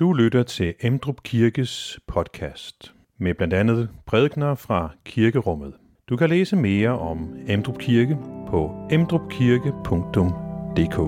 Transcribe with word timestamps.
Du 0.00 0.12
lytter 0.12 0.42
til 0.42 0.74
Emdrup 0.80 1.22
Kirkes 1.22 2.00
podcast 2.06 2.94
med 3.18 3.34
blandt 3.34 3.54
andet 3.54 3.88
prædikner 4.06 4.54
fra 4.54 4.90
kirkerummet. 5.04 5.74
Du 6.08 6.16
kan 6.16 6.28
læse 6.28 6.56
mere 6.56 6.98
om 6.98 7.36
Emdrup 7.48 7.78
Kirke 7.78 8.18
på 8.48 8.88
emdrupkirke.dk. 8.90 10.98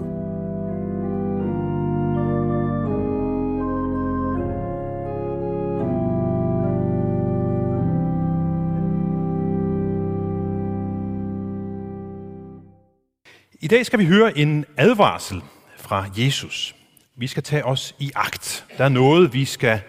I 13.61 13.67
dag 13.67 13.87
skal 13.87 13.99
vi 13.99 14.07
høre 14.07 14.39
en 14.39 14.65
advarsel 14.77 15.43
fra 15.77 16.07
Jesus. 16.17 16.78
Vi 17.21 17.27
skal 17.27 17.43
tage 17.43 17.65
os 17.65 17.95
i 17.99 18.11
agt. 18.15 18.67
Der 18.77 18.85
er 18.85 18.89
noget, 18.89 19.33
vi 19.33 19.45
skal 19.45 19.81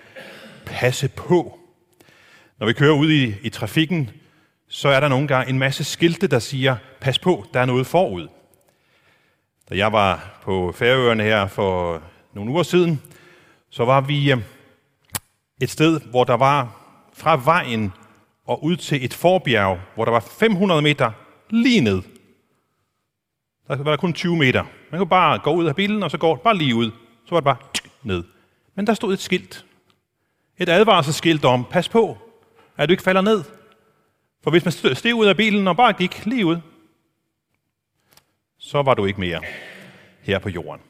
passe 0.66 1.08
på. 1.08 1.60
Når 2.60 2.68
vi 2.68 2.74
kører 2.74 2.94
ud 2.94 3.12
i, 3.12 3.36
i 3.42 3.50
trafikken, 3.50 4.10
så 4.68 4.90
er 4.90 5.00
der 5.00 5.08
nogle 5.08 5.28
gange 5.28 5.50
en 5.50 5.60
masse 5.60 5.84
skilte, 5.84 6.28
der 6.28 6.40
siger, 6.40 6.76
pas 7.00 7.20
på, 7.20 7.46
der 7.54 7.60
er 7.60 7.66
noget 7.66 7.88
forud. 7.88 8.28
Da 9.70 9.78
jeg 9.78 9.92
var 9.92 10.40
på 10.44 10.72
Færøerne 10.76 11.24
her 11.24 11.48
for 11.48 12.02
nogle 12.34 12.52
uger 12.52 12.64
siden, 12.64 13.02
så 13.70 13.86
var 13.86 14.02
vi 14.02 14.32
øh, 14.32 14.38
et 15.62 15.70
sted, 15.70 16.02
hvor 16.02 16.24
der 16.24 16.38
var 16.38 16.82
fra 17.14 17.42
vejen 17.46 17.94
og 18.46 18.64
ud 18.64 18.76
til 18.76 19.06
et 19.06 19.14
forbjerg, 19.14 19.80
hvor 19.96 20.06
der 20.06 20.12
var 20.12 20.20
500 20.40 20.82
meter 20.82 21.12
lige 21.50 21.82
ned. 21.82 22.02
Der 23.68 23.76
var 23.76 23.92
der 23.92 23.98
kun 23.98 24.14
20 24.14 24.38
meter. 24.38 24.64
Man 24.92 25.00
kunne 25.00 25.10
bare 25.10 25.40
gå 25.40 25.54
ud 25.54 25.66
af 25.66 25.76
bilen, 25.76 26.04
og 26.04 26.12
så 26.12 26.18
går 26.18 26.36
bare 26.36 26.58
lige 26.58 26.76
ud. 26.76 26.92
Så 27.30 27.36
var 27.36 27.40
det 27.40 27.46
bare 27.46 27.82
ned. 28.04 28.24
Men 28.76 28.88
der 28.88 28.94
stod 28.94 29.14
et 29.14 29.20
skilt. 29.20 29.66
Et 30.58 30.70
advarselsskilt 30.70 31.46
om, 31.46 31.66
pas 31.66 31.90
på, 31.90 32.18
at 32.78 32.90
du 32.90 32.92
ikke 32.92 33.04
falder 33.04 33.22
ned. 33.22 33.44
For 34.44 34.52
hvis 34.52 34.66
man 34.66 34.96
steg 34.96 35.16
ud 35.16 35.26
af 35.26 35.38
bilen 35.38 35.68
og 35.68 35.78
bare 35.78 35.94
gik 35.94 36.26
lige 36.26 36.46
ud, 36.46 36.58
så 38.58 38.82
var 38.82 38.94
du 38.94 39.06
ikke 39.06 39.20
mere 39.20 39.42
her 40.22 40.40
på 40.40 40.50
jorden. 40.50 40.82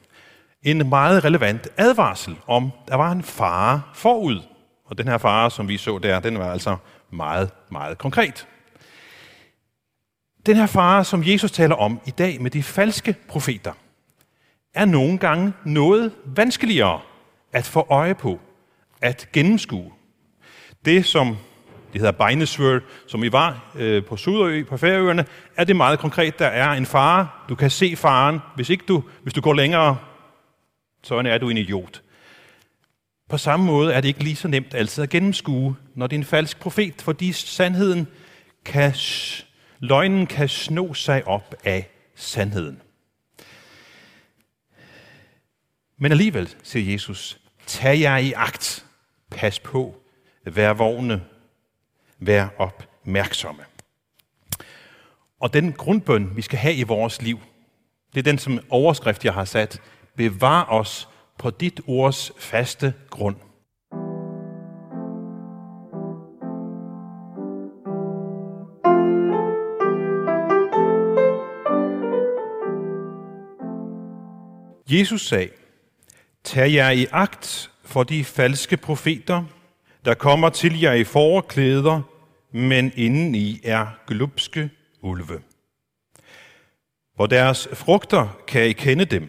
En 0.62 0.88
meget 0.88 1.24
relevant 1.24 1.68
advarsel 1.76 2.36
om, 2.46 2.70
der 2.88 2.94
var 2.94 3.12
en 3.12 3.22
fare 3.22 3.82
forud. 3.94 4.42
Og 4.84 4.98
den 4.98 5.08
her 5.08 5.18
fare, 5.18 5.50
som 5.50 5.68
vi 5.68 5.76
så 5.76 5.98
der, 5.98 6.20
den 6.20 6.38
var 6.38 6.52
altså 6.52 6.76
meget, 7.10 7.50
meget 7.70 7.98
konkret. 7.98 8.48
Den 10.46 10.56
her 10.56 10.66
fare, 10.66 11.04
som 11.04 11.22
Jesus 11.24 11.52
taler 11.52 11.74
om 11.74 12.00
i 12.06 12.10
dag 12.10 12.42
med 12.42 12.50
de 12.50 12.62
falske 12.62 13.16
profeter, 13.28 13.72
er 14.74 14.84
nogle 14.84 15.18
gange 15.18 15.52
noget 15.64 16.12
vanskeligere 16.24 17.00
at 17.52 17.66
få 17.66 17.86
øje 17.90 18.14
på, 18.14 18.40
at 19.02 19.28
gennemskue. 19.32 19.92
Det, 20.84 21.06
som 21.06 21.36
det 21.92 22.00
hedder 22.00 22.26
Beinesvør, 22.26 22.80
som 23.06 23.22
vi 23.22 23.32
var 23.32 23.72
øh, 23.74 24.04
på 24.04 24.16
Sudø 24.16 24.64
på 24.64 24.76
Færøerne, 24.76 25.24
er 25.56 25.64
det 25.64 25.76
meget 25.76 25.98
konkret. 25.98 26.38
Der 26.38 26.46
er 26.46 26.72
en 26.72 26.86
fare. 26.86 27.28
Du 27.48 27.54
kan 27.54 27.70
se 27.70 27.96
faren. 27.96 28.38
Hvis, 28.54 28.70
ikke 28.70 28.84
du, 28.88 29.02
hvis 29.22 29.34
du 29.34 29.40
går 29.40 29.54
længere, 29.54 29.96
så 31.02 31.14
er 31.14 31.38
du 31.38 31.48
en 31.48 31.56
idiot. 31.56 32.02
På 33.28 33.38
samme 33.38 33.66
måde 33.66 33.92
er 33.92 34.00
det 34.00 34.08
ikke 34.08 34.24
lige 34.24 34.36
så 34.36 34.48
nemt 34.48 34.74
altid 34.74 35.02
at 35.02 35.10
gennemskue, 35.10 35.76
når 35.94 36.06
det 36.06 36.16
er 36.16 36.20
en 36.20 36.24
falsk 36.24 36.60
profet, 36.60 37.02
fordi 37.02 37.32
sandheden 37.32 38.08
kan, 38.64 38.94
løgnen 39.78 40.26
kan 40.26 40.48
sno 40.48 40.94
sig 40.94 41.26
op 41.26 41.54
af 41.64 41.90
sandheden. 42.14 42.80
Men 46.02 46.12
alligevel, 46.12 46.54
siger 46.62 46.92
Jesus, 46.92 47.40
tag 47.66 48.00
jer 48.00 48.16
i 48.16 48.32
agt, 48.32 48.86
pas 49.30 49.60
på, 49.60 49.96
vær 50.44 50.72
vågne, 50.72 51.24
vær 52.18 52.48
opmærksomme. 52.58 53.62
Og 55.40 55.52
den 55.52 55.72
grundbøn, 55.72 56.36
vi 56.36 56.42
skal 56.42 56.58
have 56.58 56.74
i 56.74 56.82
vores 56.82 57.22
liv, 57.22 57.40
det 58.14 58.18
er 58.18 58.22
den 58.22 58.38
som 58.38 58.58
overskrift, 58.68 59.24
jeg 59.24 59.34
har 59.34 59.44
sat. 59.44 59.80
Bevar 60.16 60.64
os 60.70 61.08
på 61.38 61.50
dit 61.50 61.80
ords 61.86 62.32
faste 62.38 62.94
grund. 63.10 63.36
Jesus 74.88 75.26
sagde, 75.26 75.50
Tag 76.44 76.74
jer 76.74 76.90
i 76.90 77.06
agt 77.12 77.70
for 77.84 78.02
de 78.02 78.24
falske 78.24 78.76
profeter, 78.76 79.44
der 80.04 80.14
kommer 80.14 80.48
til 80.48 80.80
jer 80.80 80.92
i 80.92 81.04
forklæder, 81.04 82.02
men 82.52 82.92
indeni 82.96 83.60
er 83.64 83.86
glupske 84.06 84.70
ulve. 85.00 85.42
Hvor 87.14 87.26
deres 87.26 87.68
frugter 87.72 88.42
kan 88.46 88.66
I 88.66 88.72
kende 88.72 89.04
dem. 89.04 89.28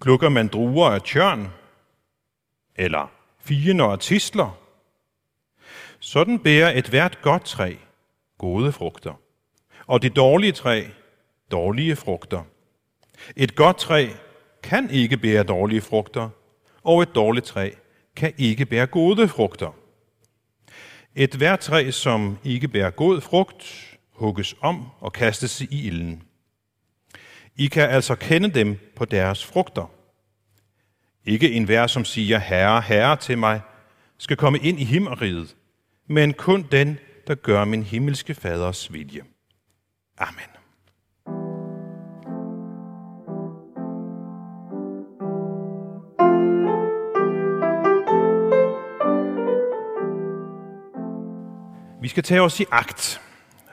Klukker 0.00 0.28
man 0.28 0.48
druer 0.48 0.90
af 0.90 1.02
tjørn, 1.02 1.48
eller 2.76 3.10
fiender 3.40 3.84
og 3.84 4.00
tisler. 4.00 4.58
Sådan 6.00 6.38
bærer 6.38 6.78
et 6.78 6.88
hvert 6.88 7.22
godt 7.22 7.44
træ 7.44 7.74
gode 8.38 8.72
frugter, 8.72 9.20
og 9.86 10.02
det 10.02 10.16
dårlige 10.16 10.52
træ 10.52 10.84
dårlige 11.50 11.96
frugter. 11.96 12.42
Et 13.36 13.54
godt 13.54 13.78
træ 13.78 14.08
kan 14.66 14.90
ikke 14.90 15.16
bære 15.16 15.42
dårlige 15.42 15.80
frugter, 15.80 16.28
og 16.82 17.02
et 17.02 17.14
dårligt 17.14 17.46
træ 17.46 17.70
kan 18.16 18.32
ikke 18.38 18.66
bære 18.66 18.86
gode 18.86 19.28
frugter. 19.28 19.76
Et 21.14 21.34
hvert 21.34 21.60
træ, 21.60 21.90
som 21.90 22.38
ikke 22.44 22.68
bærer 22.68 22.90
god 22.90 23.20
frugt, 23.20 23.96
hugges 24.12 24.54
om 24.60 24.88
og 25.00 25.12
kastes 25.12 25.60
i 25.60 25.86
ilden. 25.86 26.22
I 27.56 27.66
kan 27.66 27.90
altså 27.90 28.14
kende 28.14 28.48
dem 28.48 28.92
på 28.96 29.04
deres 29.04 29.44
frugter. 29.44 29.90
Ikke 31.24 31.52
en 31.52 31.64
hver, 31.64 31.86
som 31.86 32.04
siger, 32.04 32.38
Herre, 32.38 32.80
Herre 32.80 33.16
til 33.16 33.38
mig, 33.38 33.60
skal 34.18 34.36
komme 34.36 34.58
ind 34.58 34.80
i 34.80 34.84
himmeriget, 34.84 35.56
men 36.06 36.32
kun 36.34 36.66
den, 36.72 36.98
der 37.26 37.34
gør 37.34 37.64
min 37.64 37.82
himmelske 37.82 38.34
faders 38.34 38.92
vilje. 38.92 39.22
Amen. 40.18 40.55
Vi 52.00 52.08
skal 52.08 52.22
tage 52.22 52.40
os 52.40 52.60
i 52.60 52.64
agt, 52.70 53.20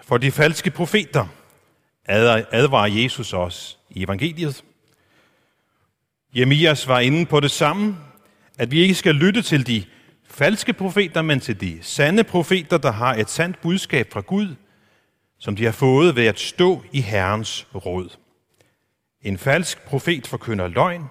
for 0.03 0.17
de 0.17 0.31
falske 0.31 0.71
profeter 0.71 1.25
advarer 2.05 2.87
Jesus 2.87 3.33
os 3.33 3.79
i 3.89 4.03
evangeliet. 4.03 4.63
Jeremias 6.35 6.87
var 6.87 6.99
inde 6.99 7.25
på 7.25 7.39
det 7.39 7.51
samme, 7.51 7.97
at 8.57 8.71
vi 8.71 8.79
ikke 8.79 8.95
skal 8.95 9.15
lytte 9.15 9.41
til 9.41 9.67
de 9.67 9.85
falske 10.27 10.73
profeter, 10.73 11.21
men 11.21 11.39
til 11.39 11.61
de 11.61 11.79
sande 11.81 12.23
profeter, 12.23 12.77
der 12.77 12.91
har 12.91 13.15
et 13.15 13.29
sandt 13.29 13.61
budskab 13.61 14.11
fra 14.13 14.21
Gud, 14.21 14.55
som 15.39 15.55
de 15.55 15.65
har 15.65 15.71
fået 15.71 16.15
ved 16.15 16.25
at 16.25 16.39
stå 16.39 16.83
i 16.91 17.01
Herrens 17.01 17.67
råd. 17.75 18.17
En 19.21 19.37
falsk 19.37 19.85
profet 19.85 20.27
forkynder 20.27 20.67
løgn, 20.67 21.03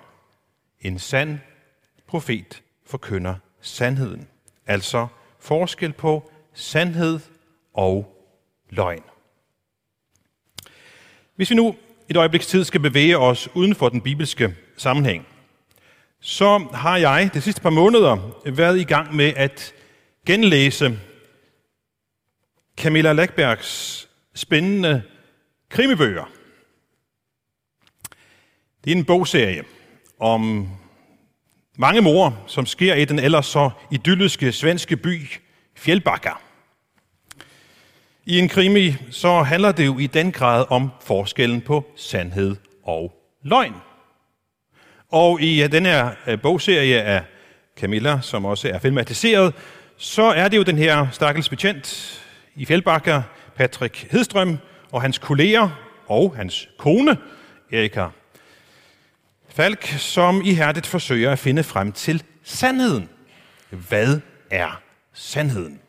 en 0.81 0.99
sand 0.99 1.39
profet 2.07 2.63
forkynder 2.87 3.35
sandheden. 3.61 4.29
Altså 4.67 5.07
forskel 5.41 5.93
på 5.93 6.32
sandhed 6.55 7.21
og 7.75 8.25
løgn. 8.71 9.03
Hvis 11.37 11.51
vi 11.51 11.55
nu 11.55 11.77
et 12.09 12.17
øjebliks 12.17 12.47
tid 12.47 12.65
skal 12.65 12.81
bevæge 12.81 13.19
os 13.19 13.49
uden 13.55 13.75
for 13.75 13.89
den 13.89 14.01
bibelske 14.01 14.57
sammenhæng, 14.77 15.27
så 16.21 16.59
har 16.59 16.97
jeg 16.97 17.31
de 17.35 17.41
sidste 17.41 17.61
par 17.61 17.71
måneder 17.71 18.41
været 18.51 18.81
i 18.81 18.85
gang 18.85 19.15
med 19.15 19.33
at 19.37 19.75
genlæse 20.27 20.99
Camilla 22.77 23.13
Lackbergs 23.13 24.09
spændende 24.35 25.03
krimibøger. 25.69 26.31
Det 28.85 28.93
er 28.93 28.97
en 28.97 29.05
bogserie 29.05 29.65
om 30.21 30.69
mange 31.79 32.01
mor, 32.01 32.45
som 32.47 32.67
sker 32.67 32.95
i 32.95 33.05
den 33.05 33.19
ellers 33.19 33.47
så 33.47 33.71
idylliske 33.91 34.53
svenske 34.53 34.97
by 34.97 35.29
Fjellbacka. 35.83 36.31
I 38.27 38.39
en 38.39 38.49
krimi 38.49 38.95
så 39.11 39.43
handler 39.43 39.73
det 39.73 39.87
jo 39.87 39.99
i 39.99 40.07
den 40.07 40.33
grad 40.33 40.65
om 40.69 40.91
forskellen 41.01 41.61
på 41.61 41.85
sandhed 41.97 42.57
og 42.85 43.13
løgn. 43.43 43.75
Og 45.09 45.41
i 45.41 45.63
øh, 45.63 45.73
den 45.73 45.87
her 45.87 46.11
øh, 46.27 46.41
bogserie 46.43 47.03
af 47.03 47.23
Camilla, 47.81 48.21
som 48.21 48.45
også 48.45 48.69
er 48.69 48.79
filmatiseret, 48.79 49.55
så 49.97 50.23
er 50.23 50.49
det 50.49 50.57
jo 50.57 50.63
den 50.63 50.79
her 50.79 51.07
stakkels 51.11 51.49
betjent 51.49 52.19
i 52.55 52.65
Fjellbakker, 52.65 53.23
Patrick 53.57 54.07
Hedstrøm, 54.11 54.59
og 54.93 55.03
hans 55.03 55.19
kolleger 55.19 55.69
og 56.07 56.37
hans 56.37 56.69
kone, 56.79 57.17
Erika 57.73 58.07
Falk, 59.49 59.87
som 59.87 60.43
ihærdigt 60.45 60.87
forsøger 60.87 61.31
at 61.31 61.39
finde 61.39 61.63
frem 61.63 61.93
til 61.93 62.23
sandheden. 62.43 63.09
Hvad 63.71 64.21
er 64.51 64.83
sandheden? 65.13 65.81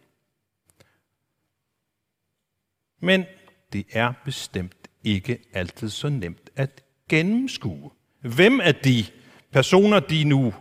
Men 3.00 3.26
det 3.74 3.86
er 3.92 4.14
bestemt 4.26 4.88
ikke 5.04 5.40
altid 5.54 5.90
så 5.90 6.10
nemt 6.10 6.50
at 6.56 6.84
gennemskue. 7.10 7.92
Hvem 8.22 8.62
af 8.62 8.76
de 8.76 9.06
personer, 9.52 10.00
de 10.00 10.24
nu 10.24 10.54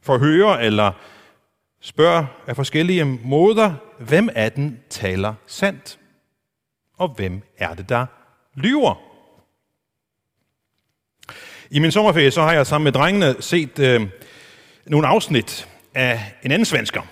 forhører 0.00 0.58
eller 0.58 0.92
spørger 1.80 2.26
af 2.46 2.56
forskellige 2.56 3.04
måder, 3.04 3.74
hvem 3.98 4.28
af 4.34 4.52
dem 4.52 4.78
taler 4.90 5.34
sandt? 5.46 5.98
Og 6.96 7.08
hvem 7.08 7.42
er 7.58 7.74
det, 7.74 7.88
der 7.88 8.06
lyver? 8.54 8.94
I 11.70 11.78
min 11.78 11.92
sommerferie 11.92 12.30
så 12.30 12.42
har 12.42 12.52
jeg 12.52 12.66
sammen 12.66 12.84
med 12.84 12.92
drengene 12.92 13.42
set 13.42 13.78
øh, 13.78 14.08
nogle 14.86 15.06
afsnit 15.06 15.68
af 15.94 16.34
en 16.42 16.50
anden 16.50 16.64
svensker. 16.64 17.02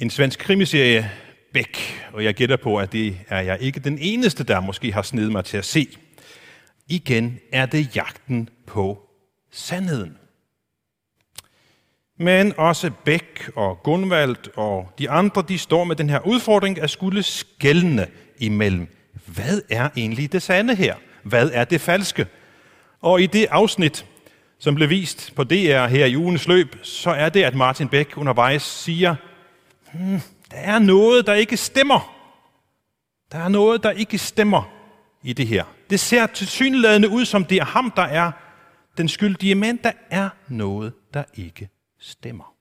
En 0.00 0.10
svensk 0.10 0.38
krimiserie, 0.38 1.10
Bæk, 1.52 2.02
og 2.12 2.24
jeg 2.24 2.34
gætter 2.34 2.56
på, 2.56 2.76
at 2.76 2.92
det 2.92 3.16
er 3.28 3.40
jeg 3.40 3.58
ikke 3.60 3.80
den 3.80 3.98
eneste, 4.00 4.44
der 4.44 4.60
måske 4.60 4.92
har 4.92 5.02
snedet 5.02 5.32
mig 5.32 5.44
til 5.44 5.56
at 5.56 5.64
se. 5.64 5.88
Igen 6.88 7.38
er 7.52 7.66
det 7.66 7.96
jagten 7.96 8.48
på 8.66 9.08
sandheden. 9.50 10.16
Men 12.18 12.52
også 12.58 12.90
Bæk 13.04 13.50
og 13.56 13.82
Gunvald 13.82 14.56
og 14.56 14.92
de 14.98 15.10
andre, 15.10 15.44
de 15.48 15.58
står 15.58 15.84
med 15.84 15.96
den 15.96 16.10
her 16.10 16.26
udfordring 16.26 16.80
at 16.80 16.90
skulle 16.90 17.22
skældne 17.22 18.06
imellem. 18.38 18.88
Hvad 19.26 19.62
er 19.70 19.88
egentlig 19.96 20.32
det 20.32 20.42
sande 20.42 20.74
her? 20.74 20.94
Hvad 21.22 21.50
er 21.54 21.64
det 21.64 21.80
falske? 21.80 22.26
Og 23.00 23.22
i 23.22 23.26
det 23.26 23.46
afsnit, 23.50 24.06
som 24.58 24.74
blev 24.74 24.90
vist 24.90 25.32
på 25.36 25.44
DR 25.44 25.86
her 25.86 26.06
i 26.06 26.16
ugens 26.16 26.48
løb, 26.48 26.76
så 26.82 27.10
er 27.10 27.28
det, 27.28 27.42
at 27.42 27.54
Martin 27.54 27.88
Bæk 27.88 28.16
undervejs 28.16 28.62
siger, 28.62 29.16
hmm, 29.92 30.20
der 30.50 30.56
er 30.56 30.78
noget, 30.78 31.26
der 31.26 31.34
ikke 31.34 31.56
stemmer. 31.56 32.16
Der 33.32 33.38
er 33.38 33.48
noget, 33.48 33.82
der 33.82 33.90
ikke 33.90 34.18
stemmer 34.18 34.62
i 35.22 35.32
det 35.32 35.46
her. 35.46 35.64
Det 35.90 36.00
ser 36.00 36.26
tilsyneladende 36.26 37.08
ud, 37.08 37.24
som 37.24 37.44
det 37.44 37.56
er 37.56 37.64
ham, 37.64 37.90
der 37.90 38.02
er 38.02 38.32
den 38.96 39.08
skyldige, 39.08 39.54
men 39.54 39.76
der 39.76 39.92
er 40.10 40.28
noget, 40.48 40.92
der 41.14 41.24
ikke 41.34 41.68
stemmer. 41.98 42.54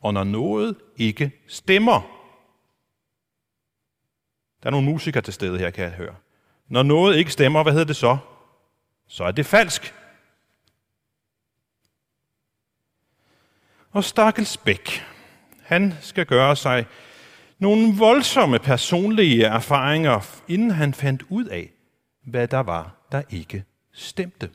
Og 0.00 0.14
når 0.14 0.24
noget 0.24 0.76
ikke 0.96 1.32
stemmer, 1.48 2.00
der 4.62 4.66
er 4.66 4.70
nogle 4.70 4.86
musikere 4.86 5.22
til 5.22 5.34
stede 5.34 5.58
her, 5.58 5.70
kan 5.70 5.84
jeg 5.84 5.92
høre. 5.92 6.14
Når 6.68 6.82
noget 6.82 7.16
ikke 7.16 7.30
stemmer, 7.30 7.62
hvad 7.62 7.72
hedder 7.72 7.86
det 7.86 7.96
så? 7.96 8.18
Så 9.08 9.24
er 9.24 9.32
det 9.32 9.46
falsk. 9.46 9.94
Og 13.90 14.04
Stakkels 14.04 14.56
Bæk, 14.56 15.04
han 15.62 15.94
skal 16.00 16.26
gøre 16.26 16.56
sig 16.56 16.86
nogle 17.58 17.94
voldsomme 17.96 18.58
personlige 18.58 19.44
erfaringer, 19.44 20.40
inden 20.48 20.70
han 20.70 20.94
fandt 20.94 21.22
ud 21.28 21.44
af, 21.44 21.70
hvad 22.26 22.48
der 22.48 22.60
var, 22.60 22.94
der 23.12 23.22
ikke 23.30 23.64
stemte. 23.92 24.50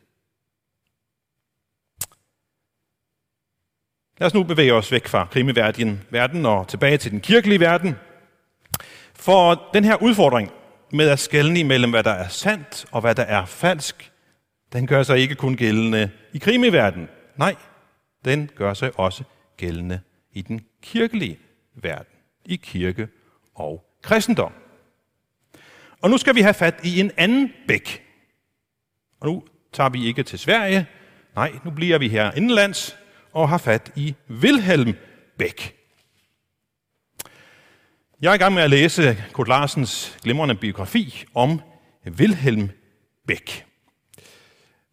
Lad 4.20 4.28
os 4.28 4.34
nu 4.34 4.44
bevæge 4.44 4.74
os 4.74 4.92
væk 4.92 5.08
fra 5.08 5.28
krimiverdenen 5.32 6.02
verden 6.10 6.46
og 6.46 6.68
tilbage 6.68 6.98
til 6.98 7.12
den 7.12 7.22
kirkelige 7.22 7.60
verden. 7.60 7.96
For 9.14 9.70
den 9.74 9.84
her 9.84 10.04
udfordring 10.04 10.52
med 10.92 11.10
at 11.10 11.20
skelne 11.20 11.60
imellem, 11.60 11.92
hvad 11.92 12.04
der 12.04 12.12
er 12.12 12.28
sandt 12.28 12.86
og 12.92 13.02
hvad 13.02 13.16
der 13.16 13.24
er 13.24 13.46
falsk, 13.46 14.12
den 14.74 14.88
gør 14.88 15.04
sig 15.04 15.20
ikke 15.20 15.36
kun 15.36 15.56
gældende 15.56 16.10
i 16.34 16.38
krimiverdenen. 16.38 17.10
Nej, 17.36 17.56
den 18.26 18.50
gør 18.56 18.74
sig 18.74 19.00
også 19.00 19.24
gældende 19.58 20.00
i 20.38 20.42
den 20.42 20.62
kirkelige 20.82 21.40
verden, 21.76 22.14
i 22.46 22.56
kirke 22.56 23.08
og 23.56 23.98
kristendom. 24.02 24.52
Og 26.02 26.10
nu 26.10 26.18
skal 26.18 26.36
vi 26.36 26.42
have 26.42 26.54
fat 26.54 26.80
i 26.84 27.00
en 27.00 27.12
anden 27.18 27.54
bæk. 27.68 28.04
Og 29.20 29.28
nu 29.28 29.44
tager 29.74 29.90
vi 29.90 30.06
ikke 30.06 30.24
til 30.24 30.40
Sverige, 30.40 30.88
nej, 31.36 31.52
nu 31.66 31.72
bliver 31.72 31.98
vi 31.98 32.10
her 32.10 32.32
indenlands 32.32 32.98
og 33.34 33.50
har 33.50 33.58
fat 33.58 33.92
i 33.96 34.16
Wilhelm 34.30 34.94
Bæk. 35.38 35.76
Jeg 38.22 38.30
er 38.30 38.34
i 38.34 38.38
gang 38.38 38.54
med 38.54 38.64
at 38.64 38.70
læse 38.70 39.24
Kurt 39.34 39.48
Larsens 39.48 40.18
glimrende 40.24 40.56
biografi 40.56 41.26
om 41.34 41.62
Wilhelm 42.08 42.70
Bæk. 43.28 43.66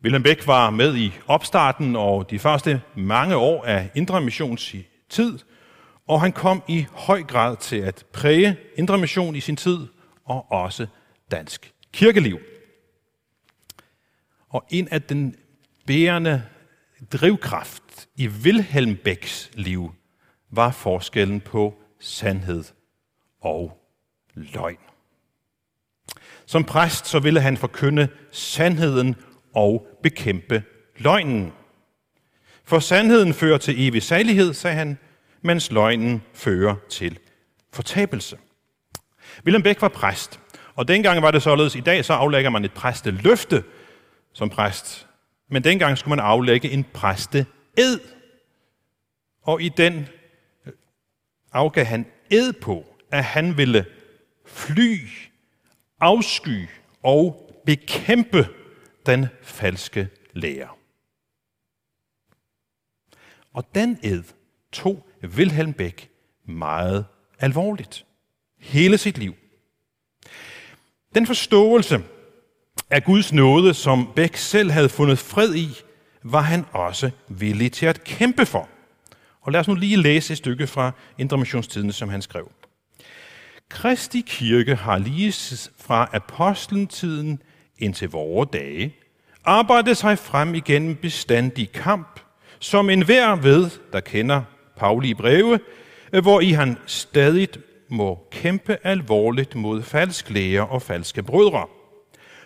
Wilhelm 0.03 0.23
Bæk 0.23 0.47
var 0.47 0.71
med 0.71 0.97
i 0.97 1.13
opstarten 1.27 1.97
og 1.97 2.31
de 2.31 2.39
første 2.39 2.83
mange 2.95 3.37
år 3.37 3.65
af 3.65 3.91
Indre 3.95 4.21
Missions 4.21 4.75
tid, 5.15 5.39
og 6.07 6.21
han 6.21 6.33
kom 6.33 6.63
i 6.69 6.87
høj 6.93 7.23
grad 7.23 7.57
til 7.57 7.77
at 7.77 8.05
præge 8.13 8.57
Indre 8.77 8.99
Mission 8.99 9.37
i 9.37 9.41
sin 9.41 9.57
tid 9.57 9.79
og 10.25 10.53
også 10.53 10.87
dansk 11.31 11.73
kirkeliv. 11.93 12.39
Og 14.49 14.65
en 14.71 14.89
af 14.89 15.03
den 15.03 15.37
bærende 15.87 16.43
drivkraft 17.13 18.09
i 18.17 18.29
Wilhelm 18.29 18.97
Becks 19.05 19.51
liv 19.55 19.95
var 20.51 20.71
forskellen 20.71 21.41
på 21.41 21.75
sandhed 22.01 22.65
og 23.41 23.79
løgn. 24.35 24.79
Som 26.47 26.65
præst 26.65 27.07
så 27.07 27.19
ville 27.19 27.41
han 27.41 27.57
forkynde 27.57 28.09
sandheden 28.31 29.17
og 29.55 29.87
bekæmpe 30.03 30.63
løgnen. 30.97 31.53
For 32.65 32.79
sandheden 32.79 33.35
fører 33.35 33.59
til 33.59 33.89
evig 33.89 34.03
salighed, 34.03 34.55
sagde 34.55 34.77
han, 34.77 34.99
mens 35.45 35.71
løgnen 35.71 36.23
fører 36.33 36.77
til 36.89 37.19
fortabelse. 37.73 38.39
Willem 39.45 39.63
Bæk 39.63 39.83
var 39.83 39.89
præst, 39.89 40.41
og 40.75 40.89
dengang 40.89 41.23
var 41.23 41.31
det 41.31 41.43
således, 41.43 41.75
i 41.75 41.81
dag 41.81 42.05
så 42.05 42.13
aflægger 42.13 42.51
man 42.51 42.65
et 42.65 42.73
præsteløfte 42.73 43.65
som 44.33 44.51
præst, 44.51 45.07
men 45.49 45.65
dengang 45.65 45.99
skulle 45.99 46.17
man 46.17 46.25
aflægge 46.25 46.71
en 46.71 46.85
præsteed. 46.85 48.01
Og 49.43 49.63
i 49.63 49.69
den 49.69 50.09
øh, 50.67 50.73
afgav 51.53 51.85
han 51.85 52.07
ed 52.31 52.53
på, 52.53 52.97
at 53.11 53.25
han 53.25 53.57
ville 53.57 53.87
fly, 54.47 55.09
afsky 56.01 56.69
og 57.03 57.51
bekæmpe 57.67 58.49
den 59.07 59.27
falske 59.43 60.09
lære. 60.33 60.69
Og 63.53 63.75
den 63.75 63.99
ed 64.03 64.23
tog 64.75 65.07
Wilhelm 65.25 65.73
Beck 65.73 66.09
meget 66.49 67.05
alvorligt. 67.41 68.05
Hele 68.59 68.99
sit 68.99 69.19
liv. 69.19 69.35
Den 71.15 71.27
forståelse 71.27 72.03
af 72.91 73.05
Guds 73.05 73.33
nåde, 73.33 73.75
som 73.75 74.13
Beck 74.17 74.37
selv 74.37 74.71
havde 74.71 74.89
fundet 74.89 75.19
fred 75.19 75.55
i, 75.55 75.69
var 76.23 76.41
han 76.41 76.65
også 76.73 77.11
villig 77.29 77.73
til 77.73 77.87
at 77.87 78.05
kæmpe 78.05 78.47
for. 78.47 78.69
Og 79.41 79.53
lad 79.53 79.61
os 79.61 79.69
nu 79.69 79.75
lige 79.75 79.97
læse 79.97 80.33
et 80.33 80.39
stykke 80.39 80.67
fra 80.67 80.93
Indremissionstiden, 81.19 81.93
som 81.93 82.09
han 82.09 82.23
skrev. 82.23 82.51
Kristi 83.69 84.21
kirke 84.27 84.75
har 84.75 84.99
lige 84.99 85.33
fra 85.79 86.09
apostlentiden 86.13 87.43
indtil 87.79 88.09
vore 88.09 88.47
dage 88.53 88.95
arbejdet 89.45 89.97
sig 89.97 90.19
frem 90.19 90.55
igennem 90.55 90.97
bestandig 90.97 91.73
kamp, 91.73 92.21
som 92.59 92.91
enhver 92.91 93.37
ved, 93.37 93.71
der 93.93 94.01
kender 94.01 94.43
Pauli 94.77 95.15
breve, 95.15 95.61
hvor 96.23 96.41
i 96.41 96.51
han 96.51 96.79
stadig 96.87 97.49
må 97.89 98.29
kæmpe 98.31 98.79
alvorligt 98.83 99.55
mod 99.55 99.83
falsk 99.83 100.31
læger 100.31 100.63
og 100.63 100.83
falske 100.83 101.23
brødre. 101.23 101.67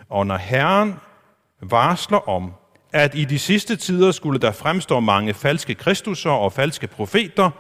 Og 0.08 0.26
når 0.26 0.37
Herren 0.37 0.94
varsler 1.61 2.28
om, 2.28 2.52
at 2.92 3.14
i 3.14 3.25
de 3.25 3.38
sidste 3.38 3.76
tider 3.76 4.12
skulle 4.12 4.40
der 4.40 4.52
fremstå 4.52 5.00
mange 5.00 5.35
falske 5.35 5.75
kristusser 5.75 6.30
og 6.30 6.52
falske 6.52 6.87
profeter, 6.87 7.50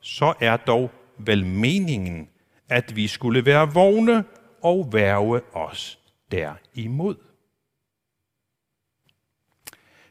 så 0.00 0.34
er 0.40 0.56
dog 0.56 0.90
vel 1.18 1.46
meningen, 1.46 2.28
at 2.68 2.96
vi 2.96 3.06
skulle 3.06 3.46
være 3.46 3.72
vågne 3.72 4.24
og 4.62 4.88
værve 4.92 5.40
os 5.54 5.98
derimod. 6.32 7.14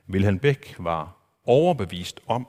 Wilhelm 0.10 0.40
Beck 0.40 0.76
var 0.80 1.18
overbevist 1.46 2.20
om, 2.28 2.48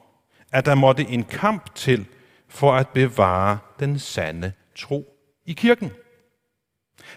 at 0.52 0.66
der 0.66 0.74
måtte 0.74 1.02
en 1.02 1.24
kamp 1.24 1.74
til 1.74 2.06
for 2.48 2.72
at 2.72 2.88
bevare 2.88 3.58
den 3.80 3.98
sande 3.98 4.52
tro 4.76 5.14
i 5.46 5.52
kirken. 5.52 5.92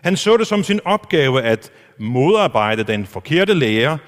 Han 0.04 0.18
så 0.18 0.38
det 0.38 0.48
som 0.48 0.64
sin 0.64 0.80
opgave 0.86 1.42
at 1.42 1.72
modarbejde 2.00 2.84
den 2.84 3.06
forkerte 3.06 3.54
lære 3.54 4.00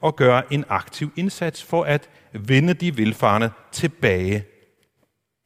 og 0.00 0.16
gøre 0.16 0.52
en 0.52 0.64
aktiv 0.68 1.12
indsats 1.16 1.64
for 1.64 1.84
at 1.84 2.10
vinde 2.32 2.74
de 2.74 2.96
vilfarne 2.96 3.50
tilbage 3.72 4.44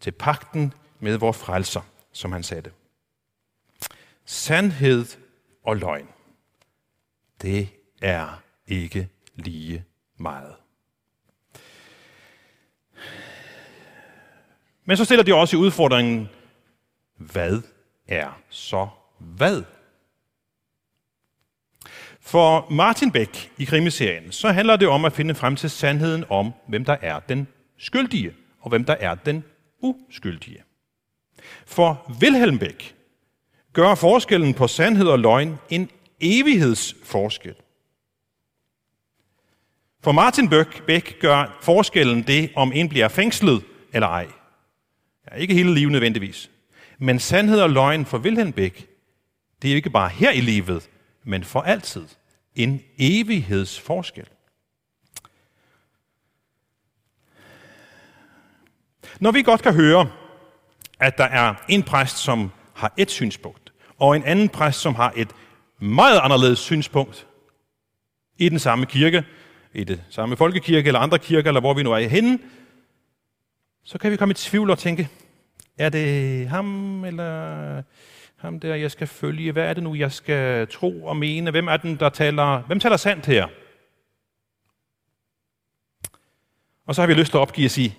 til 0.01 0.11
pakten 0.11 0.73
med 1.01 1.17
vor 1.17 1.33
frelser, 1.33 1.81
som 2.13 2.33
han 2.33 2.43
sagde 2.43 2.63
det. 2.63 2.73
Sandhed 4.25 5.07
og 5.65 5.77
løgn, 5.77 6.09
det 7.43 7.69
er 8.03 8.43
ikke 8.67 9.09
lige 9.35 9.85
meget. 10.19 10.52
Men 14.85 14.97
så 14.97 15.05
stiller 15.05 15.23
de 15.25 15.35
også 15.35 15.57
i 15.57 15.61
udfordringen, 15.61 16.29
hvad 17.17 17.63
er 18.09 18.41
så 18.49 18.89
hvad? 19.19 19.63
For 22.21 22.67
Martin 22.71 23.11
Beck 23.11 23.51
i 23.59 23.65
krimiserien, 23.65 24.33
så 24.33 24.53
handler 24.53 24.77
det 24.77 24.89
om 24.89 25.05
at 25.05 25.13
finde 25.13 25.35
frem 25.35 25.57
til 25.57 25.71
sandheden 25.71 26.25
om, 26.29 26.53
hvem 26.69 26.85
der 26.85 26.97
er 27.01 27.21
den 27.21 27.49
skyldige, 27.79 28.35
og 28.61 28.69
hvem 28.69 28.85
der 28.85 28.95
er 29.01 29.15
den 29.15 29.45
uskyldige. 29.81 30.63
For 31.67 32.17
Wilhelm 32.23 32.59
Beck 32.59 32.95
gør 33.73 33.95
forskellen 33.95 34.55
på 34.55 34.67
sandhed 34.67 35.07
og 35.07 35.19
løgn 35.19 35.59
en 35.71 35.91
evighedsforskel. 36.21 37.55
For 40.01 40.13
Martin 40.13 40.49
Beck 40.87 41.21
gør 41.21 41.59
forskellen 41.63 42.23
det, 42.23 42.51
om 42.57 42.73
en 42.75 42.89
bliver 42.89 43.09
fængslet 43.09 43.65
eller 43.93 44.09
ej. 44.09 44.29
Ja, 45.31 45.37
ikke 45.37 45.55
hele 45.55 45.75
livet 45.75 45.93
nødvendigvis. 45.93 46.51
Men 46.99 47.19
sandhed 47.19 47.61
og 47.61 47.71
løgn 47.71 48.07
for 48.07 48.19
Wilhelm 48.19 48.53
Beck, 48.53 48.87
det 49.63 49.71
er 49.71 49.75
ikke 49.75 49.91
bare 49.91 50.09
her 50.09 50.31
i 50.31 50.41
livet, 50.41 50.91
men 51.25 51.45
for 51.45 51.61
altid. 51.61 52.07
En 52.55 52.83
evighedsforskel. 52.99 54.27
Når 59.21 59.31
vi 59.31 59.43
godt 59.43 59.63
kan 59.63 59.75
høre, 59.75 60.11
at 61.01 61.19
der 61.19 61.25
er 61.25 61.55
en 61.69 61.83
præst, 61.83 62.19
som 62.19 62.51
har 62.75 62.95
et 62.97 63.11
synspunkt, 63.11 63.73
og 63.99 64.17
en 64.17 64.25
anden 64.25 64.49
præst, 64.49 64.81
som 64.81 64.95
har 64.95 65.13
et 65.17 65.29
meget 65.79 66.21
anderledes 66.23 66.59
synspunkt 66.59 67.27
i 68.39 68.49
den 68.49 68.59
samme 68.59 68.87
kirke, 68.87 69.25
i 69.75 69.85
det 69.85 70.03
samme 70.11 70.37
folkekirke 70.37 70.87
eller 70.87 71.01
andre 71.01 71.19
kirker, 71.19 71.51
eller 71.51 71.61
hvor 71.61 71.75
vi 71.75 71.83
nu 71.83 71.93
er 71.93 72.09
henne, 72.09 72.39
så 73.85 73.99
kan 73.99 74.11
vi 74.11 74.17
komme 74.17 74.33
i 74.33 74.35
tvivl 74.35 74.71
og 74.71 74.79
tænke, 74.79 75.09
er 75.79 75.89
det 75.89 76.49
ham 76.49 77.05
eller 77.05 77.83
ham 78.37 78.61
der, 78.61 78.75
jeg 78.75 78.91
skal 78.91 79.07
følge? 79.07 79.53
Hvad 79.53 79.65
er 79.65 79.75
det 79.75 79.83
nu, 79.83 79.95
jeg 79.95 80.13
skal 80.13 80.69
tro 80.69 81.05
og 81.05 81.17
mene? 81.17 81.51
Hvem 81.51 81.69
er 81.69 81.77
den, 81.77 81.97
der 81.97 82.09
taler, 82.09 82.63
hvem 82.63 82.81
taler 82.81 82.97
sandt 82.97 83.27
her? 83.27 83.49
Og 86.87 86.95
så 86.95 87.03
har 87.03 87.07
vi 87.07 87.15
lyst 87.15 87.31
til 87.31 87.39
at 87.39 87.41
opgive 87.41 87.67
og 87.67 87.71
sige, 87.71 87.97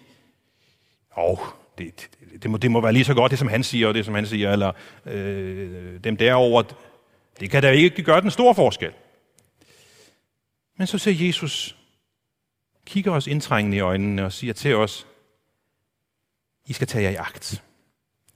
åh, 1.17 1.31
oh, 1.31 1.37
det, 1.77 2.09
det, 2.31 2.43
det, 2.43 2.51
må, 2.51 2.57
det 2.57 2.71
må 2.71 2.81
være 2.81 2.93
lige 2.93 3.05
så 3.05 3.13
godt, 3.13 3.29
det 3.31 3.39
som 3.39 3.47
han 3.47 3.63
siger, 3.63 3.87
og 3.87 3.93
det 3.93 4.05
som 4.05 4.15
han 4.15 4.25
siger, 4.25 4.51
eller 4.51 4.71
øh, 5.05 5.99
dem 6.03 6.17
derovre, 6.17 6.75
det 7.39 7.49
kan 7.49 7.61
da 7.61 7.71
ikke 7.71 8.03
gøre 8.03 8.21
den 8.21 8.31
store 8.31 8.55
forskel. 8.55 8.91
Men 10.77 10.87
så 10.87 10.97
ser 10.97 11.25
Jesus, 11.25 11.75
kigger 12.85 13.11
os 13.11 13.27
indtrængende 13.27 13.77
i 13.77 13.79
øjnene 13.79 14.25
og 14.25 14.31
siger 14.31 14.53
til 14.53 14.75
os, 14.75 15.07
i 16.65 16.73
skal 16.73 16.87
tage 16.87 17.03
jer 17.03 17.09
i 17.09 17.15
agt 17.15 17.63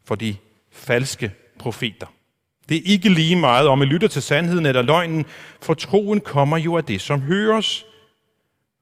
for 0.05 0.15
de 0.15 0.35
falske 0.71 1.31
profeter. 1.59 2.07
Det 2.69 2.77
er 2.77 2.81
ikke 2.85 3.09
lige 3.09 3.35
meget, 3.35 3.67
om 3.67 3.81
I 3.81 3.85
lytter 3.85 4.07
til 4.07 4.21
sandheden 4.21 4.65
eller 4.65 4.81
løgnen, 4.81 5.25
for 5.61 5.73
troen 5.73 6.19
kommer 6.19 6.57
jo 6.57 6.77
af 6.77 6.83
det, 6.83 7.01
som 7.01 7.21
høres. 7.21 7.85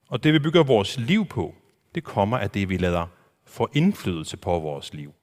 Og 0.10 0.24
det, 0.24 0.34
vi 0.34 0.40
bygger 0.40 0.64
vores 0.64 0.98
liv 0.98 1.25
på, 1.25 1.56
det 1.96 2.04
kommer 2.04 2.38
af 2.38 2.50
det, 2.50 2.70
vi 2.70 2.78
lader 2.78 3.08
få 3.46 3.70
indflydelse 3.74 4.38
på 4.38 4.60
vores 4.60 4.94
liv. 4.94 5.14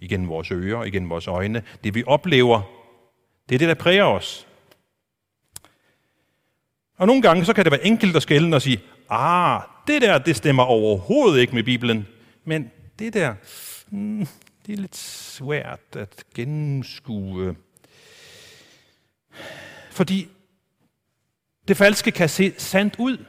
Igen 0.00 0.28
vores 0.28 0.50
ører, 0.50 0.84
igen 0.84 1.10
vores 1.10 1.26
øjne. 1.26 1.62
Det, 1.84 1.94
vi 1.94 2.04
oplever, 2.06 2.62
det 3.48 3.54
er 3.54 3.58
det, 3.58 3.68
der 3.68 3.74
præger 3.74 4.04
os. 4.04 4.46
Og 6.98 7.06
nogle 7.06 7.22
gange 7.22 7.44
så 7.44 7.52
kan 7.52 7.64
det 7.64 7.70
være 7.70 7.86
enkelt 7.86 8.16
at 8.16 8.22
skælde 8.22 8.54
og 8.54 8.62
sige, 8.62 8.80
ah, 9.10 9.60
det 9.86 10.02
der, 10.02 10.18
det 10.18 10.36
stemmer 10.36 10.62
overhovedet 10.62 11.40
ikke 11.40 11.54
med 11.54 11.62
Bibelen. 11.62 12.06
Men 12.44 12.70
det 12.98 13.14
der, 13.14 13.34
mm, 13.90 14.26
det 14.66 14.72
er 14.72 14.76
lidt 14.76 14.96
svært 14.96 15.96
at 15.96 16.24
gennemskue. 16.34 17.56
Fordi 19.90 20.28
det 21.68 21.76
falske 21.76 22.10
kan 22.10 22.28
se 22.28 22.54
sandt 22.58 22.96
ud. 22.98 23.24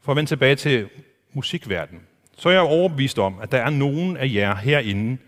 For 0.00 0.12
at 0.12 0.16
vende 0.16 0.30
tilbage 0.30 0.56
til 0.56 0.90
musikverdenen, 1.32 2.06
så 2.36 2.48
er 2.48 2.52
jeg 2.52 2.62
overbevist 2.62 3.18
om, 3.18 3.40
at 3.40 3.52
der 3.52 3.58
er 3.58 3.70
nogen 3.70 4.16
af 4.16 4.30
jer 4.34 4.54
herinde, 4.54 5.18